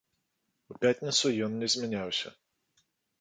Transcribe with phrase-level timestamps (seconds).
[0.73, 2.33] У пятніцу ён не змяняўся.